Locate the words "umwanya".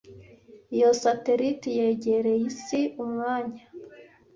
3.03-3.63